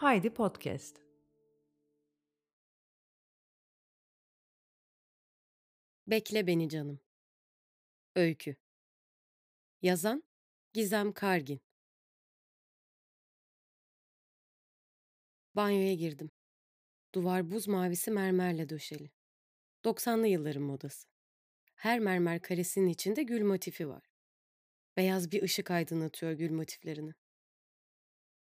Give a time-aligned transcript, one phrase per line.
[0.00, 0.96] Haydi Podcast.
[6.06, 7.00] Bekle beni canım.
[8.16, 8.56] Öykü.
[9.82, 10.22] Yazan
[10.72, 11.60] Gizem Kargin.
[15.54, 16.30] Banyoya girdim.
[17.14, 19.10] Duvar buz mavisi mermerle döşeli.
[19.84, 21.08] 90'lı yılların modası.
[21.74, 24.10] Her mermer karesinin içinde gül motifi var.
[24.96, 27.14] Beyaz bir ışık aydınlatıyor gül motiflerini.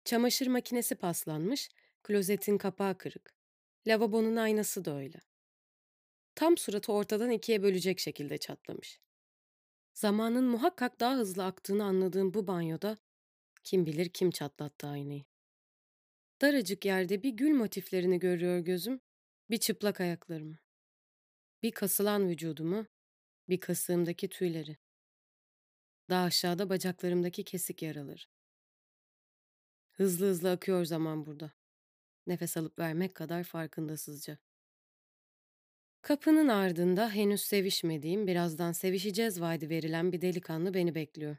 [0.05, 1.69] Çamaşır makinesi paslanmış,
[2.03, 3.33] klozetin kapağı kırık.
[3.87, 5.21] Lavabonun aynası da öyle.
[6.35, 8.99] Tam suratı ortadan ikiye bölecek şekilde çatlamış.
[9.93, 12.97] Zamanın muhakkak daha hızlı aktığını anladığım bu banyoda
[13.63, 15.23] kim bilir kim çatlattı aynayı.
[16.41, 19.01] Daracık yerde bir gül motiflerini görüyor gözüm,
[19.49, 20.57] bir çıplak ayaklarımı.
[21.63, 22.85] Bir kasılan vücudumu,
[23.49, 24.77] bir kasığımdaki tüyleri.
[26.09, 28.21] Daha aşağıda bacaklarımdaki kesik yaraları.
[29.99, 31.51] Hızlı hızlı akıyor zaman burada.
[32.27, 34.37] Nefes alıp vermek kadar farkındasızca.
[36.01, 41.37] Kapının ardında henüz sevişmediğim, birazdan sevişeceğiz vaadi verilen bir delikanlı beni bekliyor.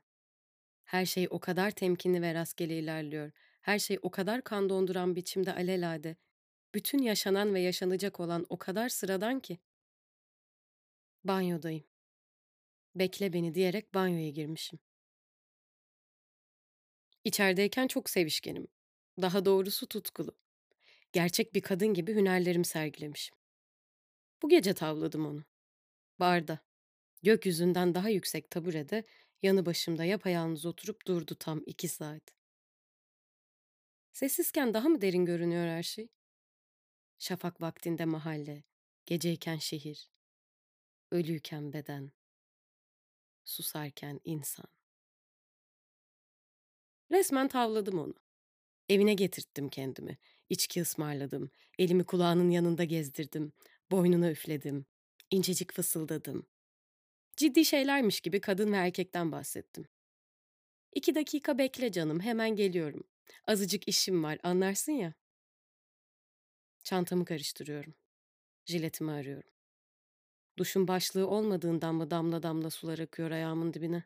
[0.84, 3.30] Her şey o kadar temkinli ve rastgele ilerliyor.
[3.60, 6.16] Her şey o kadar kan donduran biçimde alelade.
[6.74, 9.58] Bütün yaşanan ve yaşanacak olan o kadar sıradan ki.
[11.24, 11.84] Banyodayım.
[12.94, 14.78] Bekle beni diyerek banyoya girmişim.
[17.24, 18.68] İçerideyken çok sevişkenim.
[19.22, 20.36] Daha doğrusu tutkulu.
[21.12, 23.36] Gerçek bir kadın gibi hünerlerimi sergilemişim.
[24.42, 25.44] Bu gece tavladım onu.
[26.20, 26.58] Barda.
[27.22, 29.04] Gökyüzünden daha yüksek taburede,
[29.42, 32.22] yanı başımda yapayalnız oturup durdu tam iki saat.
[34.12, 36.08] Sessizken daha mı derin görünüyor her şey?
[37.18, 38.64] Şafak vaktinde mahalle,
[39.06, 40.10] geceyken şehir,
[41.10, 42.12] ölüyken beden,
[43.44, 44.79] susarken insan.
[47.12, 48.14] Resmen tavladım onu.
[48.88, 50.18] Evine getirttim kendimi.
[50.48, 51.50] İçki ısmarladım.
[51.78, 53.52] Elimi kulağının yanında gezdirdim.
[53.90, 54.86] Boynuna üfledim.
[55.30, 56.46] İncecik fısıldadım.
[57.36, 59.84] Ciddi şeylermiş gibi kadın ve erkekten bahsettim.
[60.92, 63.04] İki dakika bekle canım, hemen geliyorum.
[63.46, 65.14] Azıcık işim var, anlarsın ya.
[66.84, 67.94] Çantamı karıştırıyorum.
[68.66, 69.50] Jiletimi arıyorum.
[70.58, 74.04] Duşun başlığı olmadığından mı damla damla sular akıyor ayağımın dibine?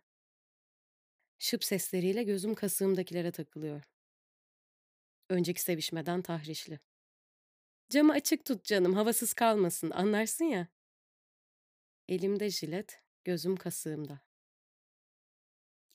[1.39, 3.83] Şıp sesleriyle gözüm kasığımdakilere takılıyor.
[5.28, 6.81] Önceki sevişmeden tahrişli.
[7.89, 10.69] Camı açık tut canım, havasız kalmasın, anlarsın ya.
[12.09, 14.21] Elimde jilet, gözüm kasığımda.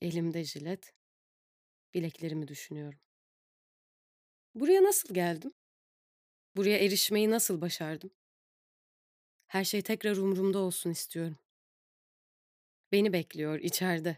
[0.02, 0.94] Elimde jilet,
[1.94, 3.00] bileklerimi düşünüyorum.
[4.56, 5.54] Buraya nasıl geldim?
[6.56, 8.12] Buraya erişmeyi nasıl başardım?
[9.48, 11.38] Her şey tekrar umurumda olsun istiyorum.
[12.92, 14.18] Beni bekliyor içeride.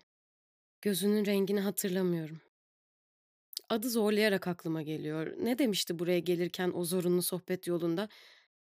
[0.81, 2.42] Gözünün rengini hatırlamıyorum.
[3.69, 5.34] Adı zorlayarak aklıma geliyor.
[5.38, 8.09] Ne demişti buraya gelirken o zorunlu sohbet yolunda?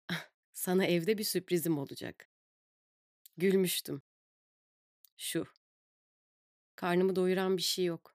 [0.09, 2.29] "Ah, Sana evde bir sürprizim olacak.
[3.38, 4.01] Gülmüştüm.
[5.17, 5.45] Şu.
[6.75, 8.13] Karnımı doyuran bir şey yok.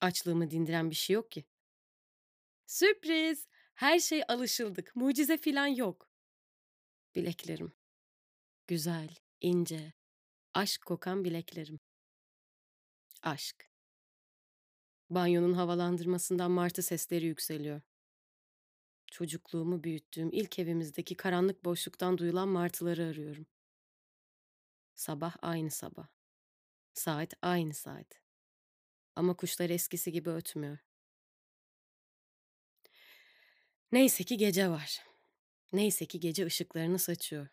[0.00, 1.44] Açlığımı dindiren bir şey yok ki.
[2.66, 3.46] Sürpriz!
[3.74, 4.96] Her şey alışıldık.
[4.96, 6.08] Mucize filan yok.
[7.14, 7.72] Bileklerim.
[8.66, 9.08] Güzel,
[9.40, 9.92] ince,
[10.54, 11.80] aşk kokan bileklerim.
[13.24, 13.70] Aşk.
[15.10, 17.80] Banyonun havalandırmasından martı sesleri yükseliyor.
[19.06, 23.46] Çocukluğumu büyüttüğüm ilk evimizdeki karanlık boşluktan duyulan martıları arıyorum.
[24.94, 26.06] Sabah aynı sabah.
[26.94, 28.20] Saat aynı saat.
[29.16, 30.78] Ama kuşlar eskisi gibi ötmüyor.
[33.92, 35.04] Neyse ki gece var.
[35.72, 37.48] Neyse ki gece ışıklarını saçıyor.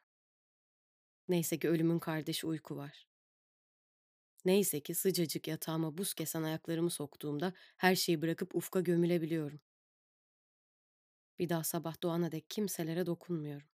[1.28, 3.11] Neyse ki ölümün kardeşi uyku var.
[4.46, 9.62] Neyse ki sıcacık yatağıma buz kesen ayaklarımı soktuğumda her şeyi bırakıp ufka gömülebiliyorum.
[11.40, 13.68] Bir daha sabah doğana dek kimselere dokunmuyorum.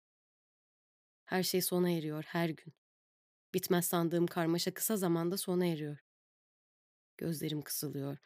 [1.25, 2.73] Her şey sona eriyor her gün.
[3.53, 5.97] Bitmez sandığım karmaşa kısa zamanda sona eriyor.
[7.17, 8.17] Gözlerim kısılıyor.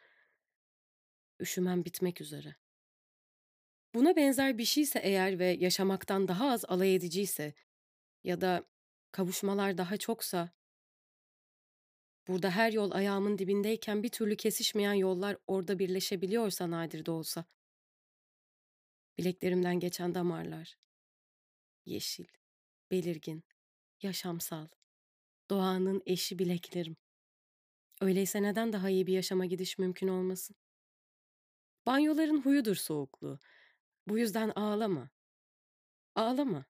[1.40, 2.56] Üşümem bitmek üzere.
[3.94, 7.54] Buna benzer bir şeyse eğer ve yaşamaktan daha az alay ediciyse
[8.24, 8.64] ya da
[9.12, 10.50] kavuşmalar daha çoksa
[12.30, 17.44] burada her yol ayağımın dibindeyken bir türlü kesişmeyen yollar orada birleşebiliyorsa nadir de olsa.
[19.18, 20.78] Bileklerimden geçen damarlar.
[21.86, 22.26] Yeşil,
[22.90, 23.44] belirgin,
[24.02, 24.68] yaşamsal.
[25.50, 26.96] Doğanın eşi bileklerim.
[28.00, 30.56] Öyleyse neden daha iyi bir yaşama gidiş mümkün olmasın?
[31.86, 33.38] Banyoların huyudur soğukluğu.
[34.06, 35.10] Bu yüzden ağlama.
[36.14, 36.64] Ağlama.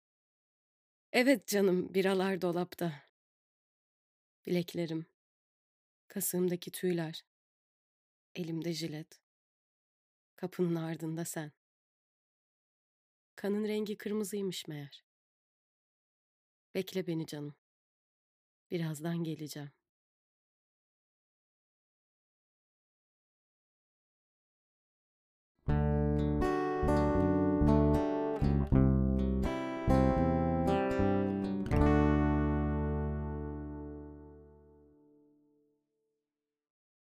[1.13, 2.93] Evet canım, biralar dolapta.
[4.47, 5.10] Bileklerim.
[6.11, 7.25] Kasığımdaki tüyler.
[8.35, 9.21] Elimde jilet.
[10.37, 11.53] Kapının ardında sen.
[13.37, 15.05] Kanın rengi kırmızıymış meğer.
[16.75, 17.55] Bekle beni canım.
[18.71, 19.71] Birazdan geleceğim.